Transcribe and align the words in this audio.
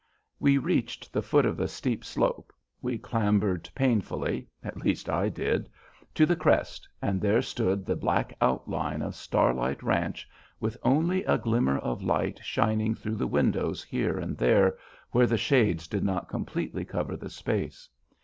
We 0.39 0.57
reached 0.57 1.13
the 1.13 1.21
foot 1.21 1.45
of 1.45 1.57
the 1.57 1.67
steep 1.67 2.03
slope; 2.03 2.51
we 2.81 2.97
clambered 2.97 3.69
painfully 3.75 4.47
at 4.63 4.77
least 4.83 5.07
I 5.11 5.29
did 5.29 5.69
to 6.15 6.25
the 6.25 6.35
crest, 6.35 6.89
and 7.03 7.21
there 7.21 7.43
stood 7.43 7.85
the 7.85 7.95
black 7.95 8.33
outline 8.41 9.03
of 9.03 9.13
Starlight 9.13 9.83
Ranch, 9.83 10.27
with 10.59 10.75
only 10.81 11.23
a 11.25 11.37
glimmer 11.37 11.77
of 11.77 12.01
light 12.01 12.39
shining 12.43 12.95
through 12.95 13.17
the 13.17 13.27
windows 13.27 13.83
here 13.83 14.17
and 14.17 14.35
there 14.39 14.75
where 15.11 15.27
the 15.27 15.37
shades 15.37 15.87
did 15.87 16.03
not 16.03 16.27
completely 16.29 16.83
cover 16.83 17.15
the 17.15 17.29
space. 17.29 17.87